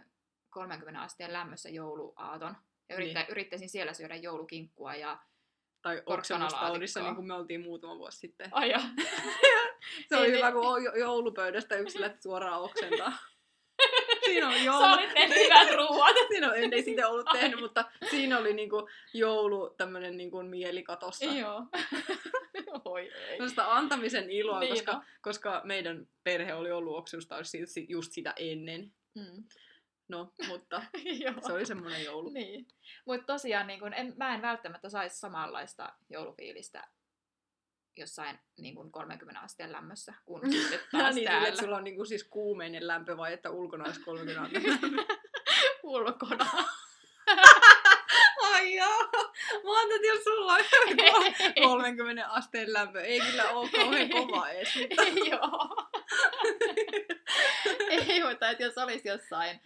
[0.50, 2.56] 30 asteen lämmössä jouluaaton,
[2.88, 3.30] ja yrittä, Niin.
[3.30, 5.18] yrittäisin siellä syödä joulukinkkua ja...
[5.82, 8.48] tai oksennustaudissa, niin kuin me oltiin muutama vuosi sitten.
[8.52, 8.80] Aja.
[10.08, 10.60] Se oli Ei, hyvä, niin.
[10.60, 13.12] kun joulupöydästä yksi lähti suoraan oksentaa.
[14.24, 14.84] Siinä Sä joulu.
[14.92, 16.16] olit tehnyt hyvät ruuat.
[16.28, 21.24] Siinä on, en ei sitä ollut tehnyt, mutta siinä oli niinku joulu tämmönen niinku mielikatossa.
[21.24, 21.62] Joo.
[22.84, 23.36] Oi ei.
[23.36, 25.02] Sellaista antamisen iloa, Niin koska, on.
[25.20, 27.58] koska meidän perhe oli ollut oksennustaudissa
[27.88, 28.92] just sitä ennen.
[29.14, 29.44] Mm.
[30.08, 30.82] No, mutta
[31.46, 32.30] se oli semmoinen joulu.
[32.30, 32.66] Niin.
[33.04, 36.88] Mutta tosiaan niin kun en, mä en välttämättä saisi samanlaista joulufiilistä
[37.96, 42.04] jossain niin kun 30 asteen lämmössä kuin sitten taas niin, täällä että sulla on niinku
[42.04, 44.78] siis kuumeinen lämpö vai että ulkona olisi 30 asteen
[45.82, 46.46] ulkona.
[48.42, 49.10] Ai joo!
[49.64, 50.64] Mä ajattelin, että jos sulla on
[51.62, 54.74] 30 asteen lämpö, ei kyllä ole kauhean kova edes.
[54.76, 55.02] Mutta...
[55.02, 55.90] Joo.
[57.90, 59.60] Ei, mutta että jos olisi jossain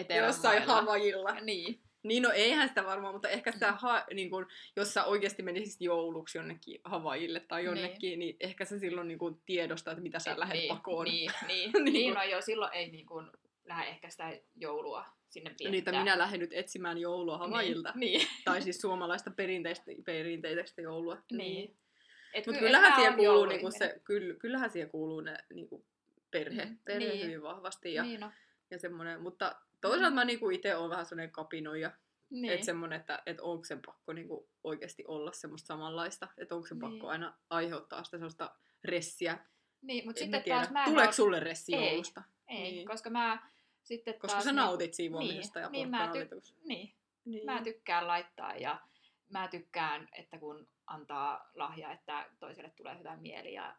[0.00, 0.62] etelän Jossain.
[0.62, 1.34] Havajilla.
[1.40, 1.80] Niin.
[2.02, 5.80] Niin, no eihän sitä varmaan, mutta ehkä sitä, ha, niin kun, jos sä oikeasti menisit
[5.80, 10.18] jouluksi jonnekin Havajille tai jonnekin, niin, niin ehkä sä silloin niin kun tiedostaa, että mitä
[10.18, 11.04] sä lähdet niin, pakoon.
[11.04, 13.26] Niin, niin, Niin niin, kun- no joo, silloin ei niin kuin
[13.64, 15.70] lähde ehkä sitä joulua sinne viettää.
[15.70, 17.92] Niitä minä lähden nyt etsimään joulua Havajilta.
[17.94, 18.28] Niin, niin.
[18.44, 21.18] Tai siis suomalaista perinteistä, perinteistä joulua.
[21.32, 21.76] niin.
[22.34, 25.84] Et Mutta ky- kyllähän siihen kuuluu, niinku se, kyll, kyllähän siihen kuuluu ne niinku
[26.30, 27.24] perhe, Mm, perhe niin.
[27.26, 28.30] hyvin vahvasti ja, Niin, no.
[28.70, 29.20] ja semmoinen.
[29.22, 31.90] Mutta toisaalta mä niinku itse olen vähän semmoinen kapinoija.
[32.30, 32.52] Niin.
[32.52, 36.28] Että semmoinen, että et onko sen pakko niinku oikeasti olla semmoista samanlaista.
[36.38, 36.90] Että onko sen Niin.
[36.90, 39.38] pakko aina aiheuttaa sitä sellaista ressiä.
[39.82, 40.58] niin, mutta En sitten tiedä.
[40.58, 41.88] taas mä en Tuleeko oo- sulle ressi Ei.
[41.90, 42.22] joulusta?
[42.48, 42.88] Ei, Niin.
[42.88, 43.48] koska mä
[43.82, 44.44] sitten Koska taas...
[44.44, 47.44] sä niin- nautit siivoamisesta niin, ja niin, mä, ty- niin, Niin.
[47.46, 48.80] mä tykkään laittaa ja
[49.32, 53.52] mä tykkään, että kun antaa lahja, että toiselle tulee hyvä mieli.
[53.52, 53.76] Ja,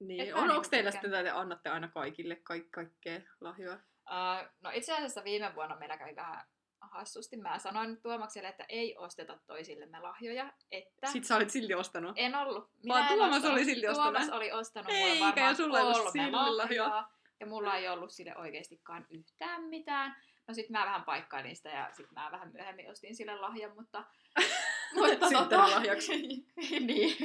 [0.00, 0.20] Niin.
[0.20, 1.10] Et On, niinku onko teillä tykkään.
[1.10, 3.78] sitä, että te annatte aina kaikille kaik, kaikkea lahjoa?
[4.10, 6.46] Uh, no itse asiassa viime vuonna meillä kävi vähän
[6.80, 7.36] hassusti.
[7.36, 12.12] Mä sanoin Tuomakselle, että ei osteta toisillemme lahjoja, että Sitten sä olit silti ostanut.
[12.16, 12.70] en ollut.
[12.88, 13.56] Vaan en Tuomas ostanut.
[13.56, 14.12] oli silti ostanut.
[14.12, 17.12] Tuomas oli ostanut Eikä, mulle varmaan ja sulla ei ollut sille lahjaa.
[17.40, 20.16] ja mulla ei ollut sille oikeastikaan yhtään mitään.
[20.48, 24.04] No sit mä vähän paikkailin sitä ja sit mä vähän myöhemmin ostin sille lahjan, mutta...
[24.94, 26.12] mutta tota, lahjaksi.
[26.86, 27.16] niin.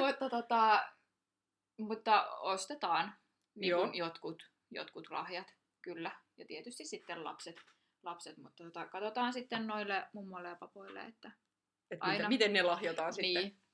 [0.00, 0.88] mutta, tota,
[1.78, 3.14] mutta ostetaan
[3.54, 6.10] niin jotkut, jotkut lahjat, kyllä.
[6.36, 7.56] Ja tietysti sitten lapset,
[8.02, 11.32] lapset mutta tota, katsotaan sitten noille mummoille ja papoille, että
[11.90, 12.14] Et aina...
[12.14, 13.42] miten, miten ne lahjotaan niin.
[13.42, 13.64] sitten.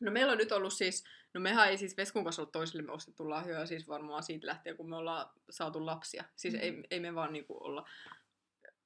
[0.00, 1.04] No meillä on nyt ollut siis,
[1.34, 4.90] no mehän ei siis Veskun kanssa ole toisillemme ostettu lahjoja siis varmaan siitä lähtien, kun
[4.90, 6.24] me ollaan saatu lapsia.
[6.36, 6.60] Siis mm.
[6.60, 7.88] ei, ei me vaan niinku olla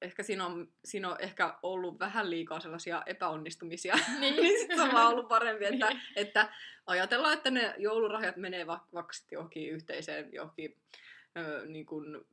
[0.02, 4.92] ehkä siinä on, siinä on ehkä ollut vähän liikaa sellaisia epäonnistumisia, niin, niin sitten on
[4.92, 6.02] vaan ollut parempi, että, niin.
[6.16, 6.54] että
[6.86, 10.76] ajatellaan, että ne joulurahjat menee vaikka johonkin yhteiseen johonkin
[11.38, 12.24] ö, niin kuin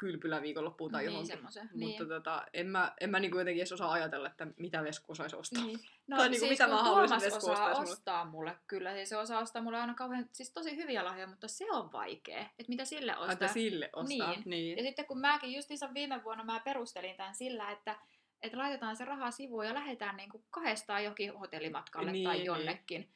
[0.00, 1.42] kylpylä viikonloppuun tai niin, johonkin.
[1.42, 2.08] Mutta niin.
[2.08, 5.64] tota, en mä, en mä niinku jotenkin edes osaa ajatella, että mitä Vesku osaisi ostaa.
[5.64, 5.80] Niin.
[6.06, 8.56] No, tai niinku, siis mitä mä haluaisin Vesku osaa ostaa mulle.
[8.66, 11.92] Kyllä, siis se osaa ostaa mulle aina kauhean, siis tosi hyviä lahjoja, mutta se on
[11.92, 12.40] vaikea.
[12.40, 13.32] Että mitä sille ostaa.
[13.32, 14.42] Että sille ostaa, niin.
[14.44, 14.78] niin.
[14.78, 17.96] Ja sitten kun mäkin justiinsa viime vuonna mä perustelin tämän sillä, että
[18.42, 22.46] että laitetaan se raha sivuun ja lähdetään niinku kahdestaan johonkin hotellimatkalle niin, tai niin.
[22.46, 23.00] jonnekin.
[23.00, 23.14] Niin.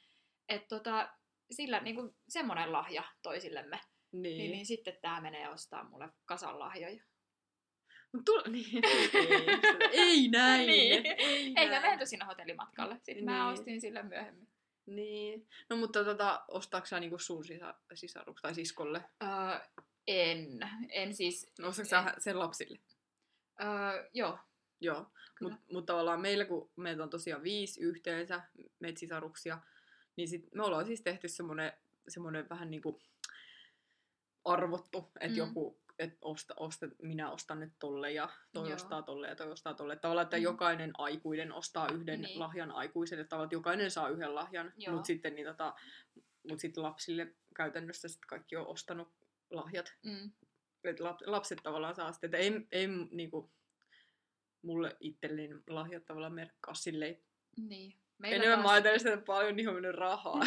[0.48, 1.08] Että tota,
[1.50, 3.80] sillä niinku semmoinen lahja toisillemme.
[4.14, 4.38] Niin.
[4.38, 7.03] Niin, niin sitten tämä menee ostaa mulle kasan lahjoja.
[8.24, 10.66] Tull, niin, ei, ei näin.
[10.66, 11.07] niin.
[11.07, 12.94] Ei Eikä menty sinne hotellimatkalle.
[12.94, 13.24] Sitten niin.
[13.24, 14.48] mä ostin sille myöhemmin.
[14.87, 15.48] Niin.
[15.70, 19.05] No mutta tota, ostaako sä niinku sun sisa, sisaruksi tai siskolle?
[19.22, 19.29] Öö,
[20.07, 20.59] en.
[20.88, 21.53] En siis...
[21.59, 22.79] No ostatko sä sen lapsille?
[23.62, 24.38] Öö, joo.
[24.81, 25.11] Joo.
[25.40, 28.42] Mutta mut tavallaan meillä, kun meitä on tosiaan viisi yhteensä,
[28.79, 29.59] meitä sisaruksia,
[30.16, 31.72] niin sit me ollaan siis tehty semmoinen
[32.09, 33.00] semmoinen vähän niinku
[34.44, 35.37] arvottu, että mm.
[35.37, 38.74] joku, että osta, osta, minä ostan nyt tolle ja toi Joo.
[38.74, 39.96] ostaa tolle ja toi ostaa tolle.
[39.96, 40.42] Tavallaan, että mm.
[40.42, 42.38] jokainen aikuinen ostaa yhden niin.
[42.38, 43.24] lahjan aikuiselle.
[43.24, 45.74] Tavallaan, että jokainen saa yhden lahjan, mutta sitten, niin, tota,
[46.48, 49.12] mut sitten lapsille käytännössä sit kaikki on ostanut
[49.50, 49.94] lahjat.
[50.02, 50.33] Mm.
[50.85, 53.52] Et lap, lapset tavallaan saa sitten, että ei, ei niinku,
[54.62, 57.18] mulle itselleni lahjat tavallaan merkkaa silleen.
[57.57, 57.98] Niin.
[58.18, 58.66] Meillä Enemmän taas...
[58.66, 60.40] mä ajattelen että paljon niin on rahaa.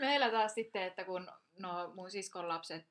[0.00, 2.86] Meillä taas sitten, että kun no, mun siskon lapset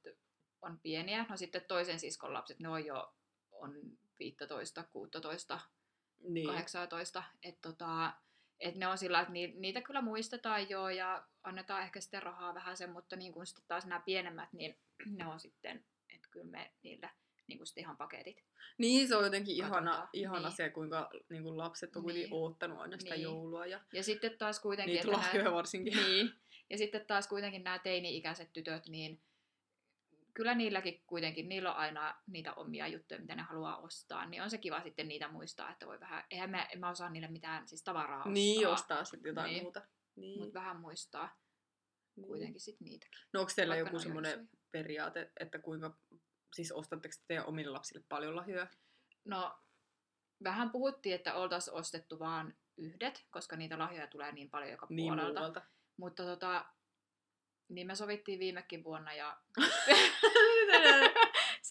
[0.62, 3.14] on pieniä, no sitten toisen siskon lapset, ne on jo
[3.52, 3.74] on
[4.20, 5.60] 15, 16,
[6.20, 6.48] niin.
[6.48, 8.14] 18, että tota,
[8.60, 12.78] et ne on sillä, että niitä kyllä muistetaan jo ja annetaan ehkä sitten rahaa vähän
[12.78, 14.78] sen, mutta niin kun sitten taas nämä pienemmät, niin
[15.18, 17.10] ne on sitten, että kyllä me niille
[17.48, 18.44] niin kuin ihan paketit.
[18.78, 20.58] Niin, se on jotenkin ihana, ihana niin.
[20.58, 22.28] se, kuinka niin kuin lapset on niin.
[22.32, 23.24] oottanut aina sitä niin.
[23.24, 23.66] joulua.
[23.66, 24.96] Ja, ja sitten taas kuitenkin...
[24.96, 25.98] Niitä lahjoja varsinkin.
[25.98, 26.41] Niin,
[26.72, 29.22] ja sitten taas kuitenkin nämä teini-ikäiset tytöt, niin
[30.34, 34.50] kyllä niilläkin kuitenkin, niillä on aina niitä omia juttuja, mitä ne haluaa ostaa, niin on
[34.50, 37.68] se kiva sitten niitä muistaa, että voi vähän, eihän mä, en mä osaa niille mitään
[37.68, 38.34] siis tavaraa ostaa.
[38.34, 39.64] Niin, ostaa sitten jotain niin.
[39.64, 39.82] muuta.
[40.16, 40.40] Niin.
[40.40, 41.38] Mutta vähän muistaa
[42.16, 42.28] niin.
[42.28, 43.20] kuitenkin sitten niitäkin.
[43.34, 45.98] No onko teillä Vaikka joku semmoinen periaate, että kuinka,
[46.56, 48.68] siis ostatteko teidän omille lapsille paljon lahjoja?
[49.26, 49.60] No,
[50.44, 55.14] vähän puhuttiin, että oltaisiin ostettu vaan yhdet, koska niitä lahjoja tulee niin paljon joka niin
[55.14, 55.40] puolelta.
[55.40, 55.62] Muualta.
[56.02, 56.66] Mutta tota,
[57.70, 59.38] niin me sovittiin viimekin vuonna ja...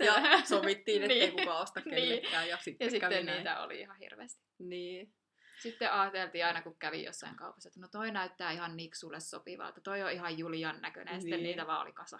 [0.06, 1.32] ja sovittiin, ettei niin.
[1.32, 1.90] kukaan osta niin.
[1.90, 2.48] kellekään.
[2.48, 4.42] Ja sitten, ja sitten niitä oli ihan hirveästi.
[4.58, 5.14] Niin.
[5.62, 10.02] Sitten ajateltiin aina, kun kävi jossain kaupassa, että no toi näyttää ihan Niksulle sopivalta, toi
[10.02, 11.48] on ihan Julian näköinen, ja sitten niin.
[11.48, 12.18] niitä vaan oli kasa.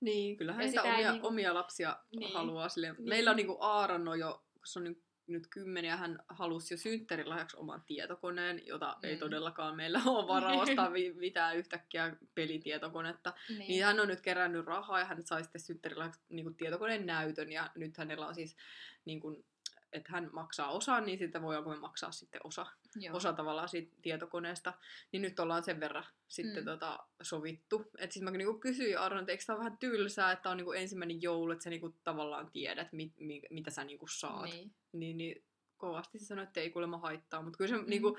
[0.00, 1.26] Niin, kyllähän ja niitä omia, niinku...
[1.26, 2.34] omia lapsia niin.
[2.34, 2.94] haluaa silleen.
[2.94, 3.08] Niin.
[3.08, 6.74] Meillä on niinku Aaron on jo, kun se on niin nyt kymmenen ja hän halusi
[6.74, 9.08] jo synttärilahjaksi oman tietokoneen, jota mm.
[9.08, 13.32] ei todellakaan meillä ole varaa ostaa mitään yhtäkkiä pelitietokonetta.
[13.48, 13.58] Niin.
[13.58, 17.70] niin hän on nyt kerännyt rahaa ja hän sai sitten synttärilahjaksi niin tietokoneen näytön ja
[17.74, 18.56] nyt hänellä on siis
[19.04, 19.44] niin kuin,
[19.92, 22.66] että hän maksaa osan, niin sitten voidaanko me maksaa sitten osa,
[23.12, 24.72] osa tavallaan siitä tietokoneesta.
[25.12, 26.64] Niin nyt ollaan sen verran sitten mm.
[26.64, 27.90] tota, sovittu.
[27.98, 31.22] Että siis mä niinku kysyin Arno, että eikö tämä vähän tylsää, että on niinku ensimmäinen
[31.22, 34.50] joulu, että sä niinku tavallaan tiedät, mit, mit, mitä sä niinku saat.
[34.50, 34.72] Niin.
[34.92, 35.44] Niin, niin
[35.76, 37.84] kovasti se sanoi, että ei kuulemma haittaa, mutta kyllä se mm.
[37.86, 38.18] niinku,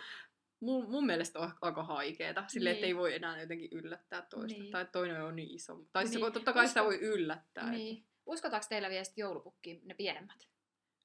[0.59, 2.79] mun, mun mielestä on aika haikeeta, silleen, niin.
[2.79, 4.59] että ei voi enää jotenkin yllättää toista.
[4.59, 4.71] Niin.
[4.71, 5.81] Tai toinen on niin iso.
[5.93, 6.33] Tai siis niin.
[6.33, 6.69] totta kai Usko...
[6.69, 7.71] sitä voi yllättää.
[7.71, 7.97] Niin.
[7.97, 8.09] Että...
[8.25, 10.47] Uskotaanko teillä vielä sitten joulupukkiin ne pienemmät?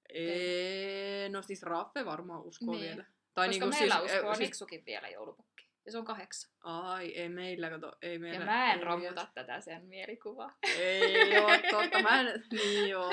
[0.08, 2.84] Ei, no siis Raffe varmaan uskoo niin.
[2.84, 3.04] vielä.
[3.34, 4.48] Tai Koska niinku meillä siis, uskoo siis...
[4.48, 5.68] Niksukin vielä joulupukki.
[5.88, 6.50] Ja se on kahdeksan.
[6.60, 8.38] Ai, ei meillä, kato, ei meillä.
[8.38, 10.58] Ja mä en romuta tätä sen mielikuvaa.
[10.78, 13.12] Ei joo, totta, mä en, niin joo.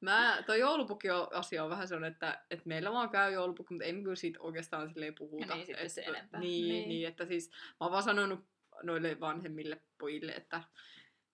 [0.00, 3.92] Mä, toi joulupukki asia on vähän sellainen, että, että meillä vaan käy joulupukki, mutta ei
[3.92, 5.46] me kyllä siitä oikeastaan silleen puhuta.
[5.46, 6.40] Ja niin sitten että, se enempää.
[6.40, 6.88] Niin, niin.
[6.88, 8.46] niin, että siis mä oon vaan sanonut
[8.82, 10.62] noille vanhemmille pojille, että,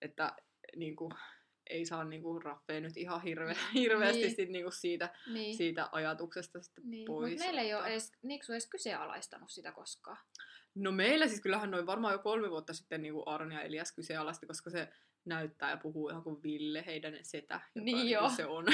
[0.01, 0.35] että
[0.75, 1.11] niin kuin,
[1.69, 4.35] ei saa niinku raffea nyt ihan hirve, hirveästi niin.
[4.35, 5.57] sit niinku siitä, niin.
[5.57, 7.05] siitä ajatuksesta sitten niin.
[7.05, 7.31] pois.
[7.31, 10.17] Mutta meillä ei ole edes, Niksu edes kyseenalaistanut sitä koskaan.
[10.75, 14.47] No meillä siis kyllähän noin varmaan jo kolme vuotta sitten niin Arne ja Elias kyseenalaisti,
[14.47, 14.89] koska se
[15.25, 18.29] näyttää ja puhuu ihan kuin Ville, heidän setä, joka Niin niin joo.
[18.29, 18.65] se on,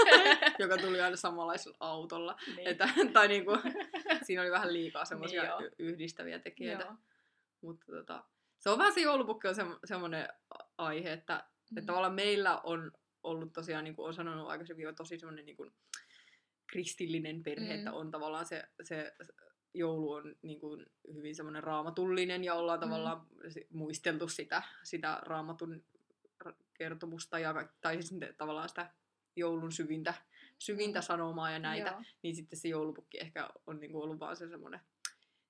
[0.58, 2.36] joka tuli aina samanlaisella autolla.
[2.56, 2.68] Niin.
[2.68, 3.60] Että, tai niin kuin,
[4.22, 6.84] siinä oli vähän liikaa semmoisia Niin yhdistäviä tekijöitä.
[6.84, 6.94] Joo.
[7.60, 8.24] Mutta tota,
[8.58, 10.28] se on vähän se joulupukki on se, semmoinen
[10.78, 11.78] aihe, että, mm.
[11.78, 15.56] että tavallaan meillä on ollut tosiaan, niin kuin olen sanonut aikaisemmin, on tosi semmoinen niin
[15.56, 15.72] kuin
[16.66, 17.78] kristillinen perhe, mm.
[17.78, 19.14] että on tavallaan se, se
[19.74, 22.80] joulu on niin kuin hyvin semmoinen raamatullinen ja ollaan Mm.
[22.80, 23.26] tavallaan
[23.70, 25.84] muisteltu sitä, sitä raamatun
[26.44, 28.90] ra- kertomusta ja tai siis tavallaan sitä
[29.36, 30.14] joulun syvintä,
[30.58, 31.02] syvintä Mm.
[31.02, 32.02] sanomaa ja näitä, Joo.
[32.22, 34.80] niin sitten se joulupukki ehkä on niinku ollut vaan se semmoinen,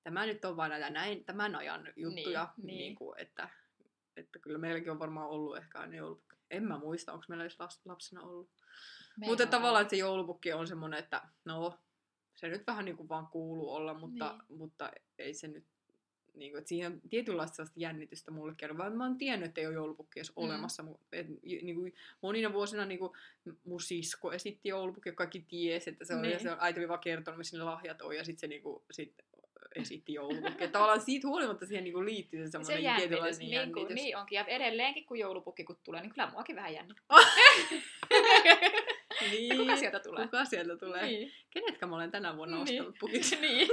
[0.03, 2.79] tämä nyt on vain näitä näin, tämän ajan juttuja, Niin, niin.
[2.79, 3.48] Niinku, että,
[4.16, 6.37] että kyllä meilläkin on varmaan ollut ehkä aina joulupukki.
[6.50, 8.48] En mä muista, onko meillä edes lapsena ollut.
[9.16, 11.79] Meillä Mutta tavallaan että se joulupukki on semmoinen, että no,
[12.35, 14.59] se nyt vähän niinku vaan kuuluu olla, mutta, Niin.
[14.59, 15.64] mutta ei se nyt
[16.35, 19.74] Niin kuin, että siihen on tietynlaista jännitystä mullekin, vaan mä oon tiennyt, että ei ole
[19.74, 20.35] joulupukki edes Mm.
[20.37, 20.85] olemassa.
[21.12, 23.12] Et, niin kuin, monina vuosina niin kuin,
[23.64, 26.40] mun sisko esitti joulupukki, ja kaikki tiesi, että se on, ja Niin.
[26.40, 28.83] se on, äiti oli vaan kertonut, missä ne lahjat on, ja sitten se niin kuin,
[28.90, 29.14] sit
[29.74, 30.68] esitti joulupukki.
[30.68, 33.87] Tavallaan siitä huolimatta siihen niin kuin liittyy se Se semmoinen jännitys, tietynlainen niin, jännitys.
[33.87, 34.37] kuin, niin onkin.
[34.37, 37.18] Ja edelleenkin, kun joulupukki kun tulee, niin kyllä muakin vähän jännittää.
[39.30, 39.56] niin.
[39.56, 40.24] Kuka sieltä tulee?
[40.24, 41.06] Kuka sieltä tulee?
[41.06, 41.32] Niin.
[41.50, 42.80] Kenetkä mä olen tänä vuonna Niin.
[42.80, 43.37] ostanut pukiksi?
[43.40, 43.68] niin.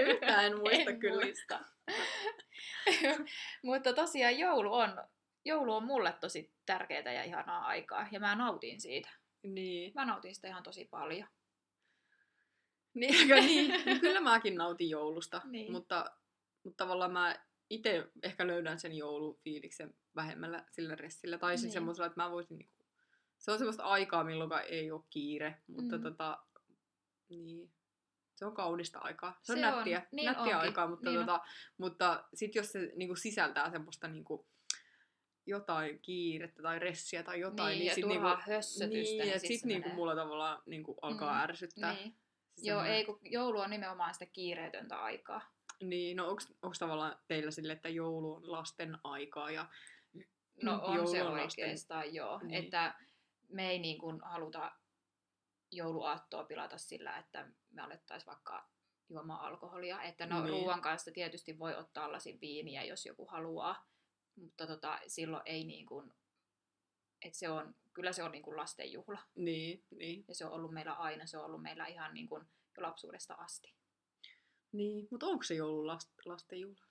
[0.08, 1.24] Yhtään en muista en kyllä.
[1.24, 1.60] Muista.
[3.62, 4.90] Mutta tosiaan joulu on,
[5.44, 8.06] joulu on mulle tosi tärkeää ja ihanaa aikaa.
[8.10, 9.08] Ja mä nautin siitä.
[9.42, 9.92] Niin.
[9.94, 11.28] Mä nautin sitä ihan tosi paljon.
[12.94, 13.84] Niin, eikö niin?
[13.84, 15.72] niin kyllä mäkin nautin joulusta, Niin.
[15.72, 16.04] mutta,
[16.64, 17.36] mutta tavallaan mä
[17.70, 21.38] itse ehkä löydän sen joulufiiliksen vähemmällä sillä ressillä.
[21.38, 21.72] Tai siis Niin.
[21.72, 22.58] semmoisella, että mä voisin...
[22.58, 22.86] Niinku,
[23.38, 26.02] se on semmoista aikaa, milloin ei ole kiire, mutta Mm.
[26.02, 26.38] tota,
[27.28, 27.70] niin,
[28.34, 29.38] se on kaunista aikaa.
[29.42, 31.26] Se on Se on, nättiä, niin nättiä onkin, aikaa, mutta, niin on.
[31.26, 31.40] tota,
[31.78, 34.46] mutta sit jos se niinku sisältää semmoista niinku,
[35.46, 39.28] jotain kiirettä tai ressiä tai jotain, Niin, niin, ja sit turhaa niinku, hössötystä, niin, niin
[39.32, 41.92] ja sit niinku mulla tavallaan niinku alkaa Mm, ärsyttää.
[41.94, 42.16] Niin.
[42.62, 45.42] Joo, ei kun joulu on nimenomaan sitä kiireetöntä aikaa.
[45.82, 49.66] Niin, no onks tavallaan teillä sille, että joulu on lasten aikaa ja
[50.62, 52.40] No on joulu se on lasten- oikeastaan, joo.
[52.42, 52.64] Niin.
[52.64, 52.94] Että
[53.48, 54.72] me ei niin kuin haluta
[55.72, 58.68] jouluaattoa pilata sillä, että me alettaisiin vaikka
[59.08, 60.02] juomaan alkoholia.
[60.02, 60.48] Että no niin.
[60.48, 63.86] ruoan kanssa tietysti voi ottaa lasin viiniä, jos joku haluaa.
[64.36, 66.12] Mutta tota, silloin ei niin kuin,
[67.22, 69.18] että se on, kyllä se on niin kuin lastenjuhla.
[69.34, 70.24] niin, niin.
[70.28, 72.44] Ja se on ollut meillä aina, se on ollut meillä ihan niin kuin
[72.76, 73.74] jo lapsuudesta asti.
[74.72, 75.08] niin.
[75.10, 76.84] Mutta onko se joulu last, lasten juhla?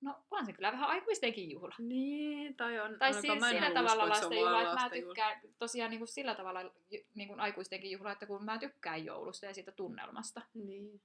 [0.00, 1.74] No on se kyllä vähän aikuistenkin juhla.
[1.78, 2.98] Niin, tai on.
[2.98, 5.14] Tai ainakaan si- mä siinä halua tavalla on lastenjuhla, että mä lastenjuhla.
[5.14, 6.60] tykkään tosiaan niin kuin sillä tavalla
[7.14, 10.42] niin kuin aikuistenkin juhla, että kun mä tykkään joulusta ja siitä tunnelmasta.
[10.54, 11.00] Niin.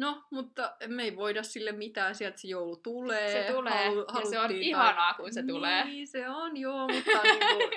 [0.00, 3.32] No, mutta me ei voida sille mitään, sieltä se joulu tulee.
[3.46, 5.84] Se tulee, Halu- ja se on tai- ihanaa, kun se tulee.
[5.84, 7.76] Niin, se on, joo, mutta niinku,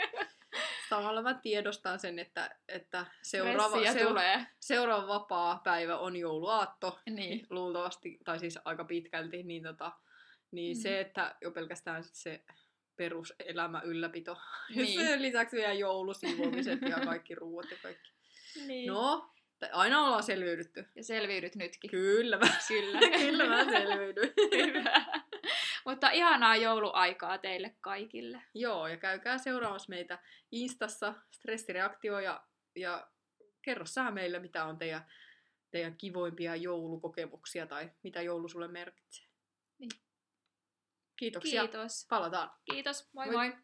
[0.89, 4.45] samalla mä tiedostan sen, että, että seuraava, Stressiä seur- tulee.
[4.59, 6.99] seuraava vapaa päivä on jouluaatto.
[7.09, 7.47] Niin.
[7.49, 9.91] luultavasti, tai siis aika pitkälti, niin, tota,
[10.51, 10.81] niin Mm.
[10.81, 12.43] se, että jo pelkästään sit se
[12.95, 14.37] peruselämä ylläpito.
[14.75, 14.99] Niin.
[15.05, 18.11] sen lisäksi vielä joulusiivoamiset ja kaikki ruuat ja kaikki.
[18.67, 18.87] niin.
[18.87, 19.32] No,
[19.71, 20.85] aina ollaan selviydytty.
[20.95, 21.91] Ja selviydyt nytkin.
[21.91, 22.99] Kyllä mä, Kyllä.
[23.19, 24.33] kyllä mä selviydyn.
[24.51, 25.05] Hyvä.
[25.85, 28.41] Mutta ihanaa jouluaikaa teille kaikille.
[28.53, 30.19] Joo, ja käykää seuraamassa meitä
[30.51, 32.43] Instassa, stressireaktio, ja,
[32.75, 33.07] ja
[33.61, 35.05] kerro sä meille, mitä on teidän,
[35.71, 39.25] teidän kivoimpia joulukokemuksia tai mitä joulu sulle merkitsee.
[39.79, 39.91] Niin.
[41.15, 41.61] Kiitoksia.
[41.61, 42.05] Kiitos.
[42.09, 42.51] Palataan.
[42.71, 43.09] Kiitos.
[43.13, 43.49] Moi Moi.
[43.49, 43.63] moi.